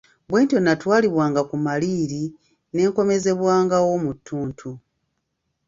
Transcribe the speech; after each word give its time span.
Bwentyo 0.27 0.57
natwalibwanga 0.61 1.41
ku 1.49 1.55
maliiri 1.65 2.23
ne 2.73 2.83
nkomezebwangawo 2.89 3.91
mu 4.03 4.11
ttuntu. 4.17 4.69